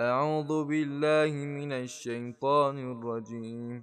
أعوذ 0.00 0.64
بالله 0.64 1.34
من 1.34 1.72
الشيطان 1.72 2.92
الرجيم. 2.92 3.82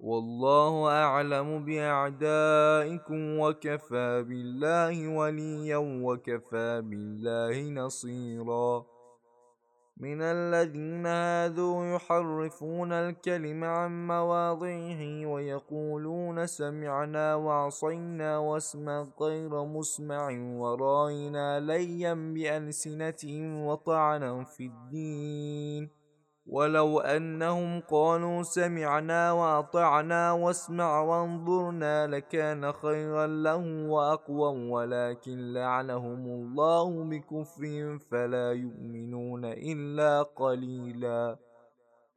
والله 0.00 0.88
أعلم 0.88 1.64
بأعدائكم 1.64 3.38
وكفى 3.38 4.24
بالله 4.28 5.08
وليا 5.08 5.76
وكفى 5.76 6.82
بالله 6.84 7.70
نصيرا. 7.70 8.97
من 10.00 10.22
الذين 10.22 11.06
هاذوا 11.06 11.94
يحرفون 11.94 12.92
الكلم 12.92 13.64
عن 13.64 14.06
مواضعه 14.06 15.26
ويقولون 15.26 16.46
سمعنا 16.46 17.34
وعصينا 17.34 18.38
واسمع 18.38 19.06
غير 19.20 19.64
مسمع 19.64 20.28
ورأينا 20.58 21.60
ليا 21.60 22.14
بألسنتهم 22.14 23.64
وطعنا 23.64 24.44
في 24.44 24.66
الدين. 24.66 25.90
ولو 26.48 27.00
أنهم 27.00 27.80
قالوا 27.80 28.42
سمعنا 28.42 29.32
وأطعنا 29.32 30.32
واسمع 30.32 31.00
وانظرنا 31.00 32.06
لكان 32.06 32.72
خيرا 32.72 33.26
لهم 33.26 33.88
وأقوى 33.90 34.70
ولكن 34.70 35.52
لعنهم 35.52 36.26
الله 36.26 37.04
بكفرهم 37.04 37.98
فلا 37.98 38.52
يؤمنون 38.52 39.44
إلا 39.44 40.22
قليلاً. 40.22 41.47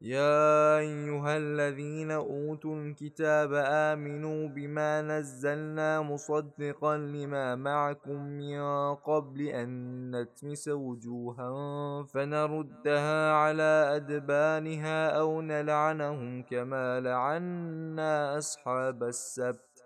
يا 0.01 0.77
أيها 0.77 1.37
الذين 1.37 2.11
أوتوا 2.11 2.75
الكتاب 2.75 3.53
آمنوا 3.53 4.47
بما 4.47 5.01
نزلنا 5.01 6.01
مصدقا 6.01 6.97
لما 6.97 7.55
معكم 7.55 8.15
من 8.15 8.61
قبل 8.95 9.41
أن 9.41 9.69
نتمس 10.15 10.67
وجوها 10.67 12.03
فنردها 12.03 13.33
على 13.33 13.95
أدبانها 13.95 15.09
أو 15.09 15.41
نلعنهم 15.41 16.43
كما 16.43 16.99
لعنا 16.99 18.37
أصحاب 18.37 19.03
السبت. 19.03 19.83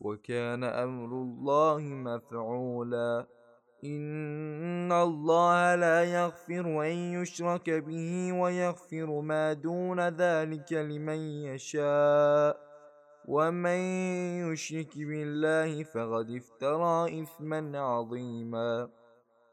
وكان 0.00 0.64
أمر 0.64 1.06
الله 1.06 1.80
مفعولا. 1.80 3.26
إن 3.84 4.92
الله 4.92 5.74
لا 5.74 6.04
يغفر 6.04 6.82
أن 6.86 6.96
يشرك 7.20 7.70
به 7.70 8.32
ويغفر 8.32 9.20
ما 9.20 9.52
دون 9.52 10.00
ذلك 10.00 10.72
لمن 10.72 11.18
يشاء 11.44 12.56
ومن 13.28 13.80
يشرك 14.48 14.98
بالله 14.98 15.82
فقد 15.82 16.30
افترى 16.30 17.22
إثما 17.22 17.78
عظيما 17.78 18.88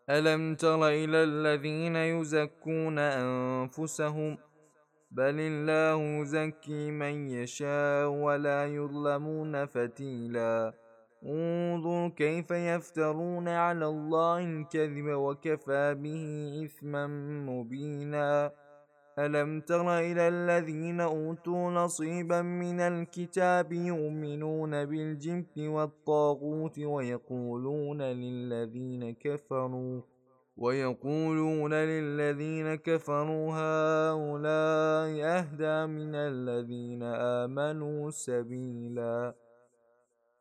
ألم 0.10 0.56
تر 0.56 0.88
إلى 0.88 1.24
الذين 1.24 1.96
يزكون 1.96 3.00
أنفسهم 3.00 4.38
بل 5.12 5.36
الله 5.40 6.22
يزكي 6.22 6.92
من 6.92 7.30
يشاء 7.30 8.08
ولا 8.08 8.66
يظلمون 8.66 9.66
فتيلاً 9.66 10.74
انظر 11.26 12.10
كيف 12.10 12.52
يفترون 12.52 13.48
على 13.48 13.86
الله 13.86 14.40
الكذب 14.40 15.06
وكفى 15.06 15.94
به 15.94 16.62
إثما 16.66 17.08
مبينا. 17.50 18.52
ألم 19.20 19.62
تر 19.62 20.00
إلى 20.00 20.28
الذين 20.28 21.02
أوتوا 21.02 21.72
نصيبا 21.72 22.42
من 22.42 22.80
الكتاب 22.80 23.72
يؤمنون 23.72 24.86
بالجبت 24.86 25.60
والطاغوت 25.60 26.80
ويقولون 26.80 28.02
للذين 28.02 29.14
كفروا 29.14 30.02
ويقولون 30.58 31.74
للذين 31.74 32.76
كفروا 32.76 33.52
هؤلاء 33.52 35.10
أهدى 35.38 35.94
من 35.94 36.16
الذين 36.16 37.04
آمنوا 37.04 38.10
سبيلاً. 38.10 39.51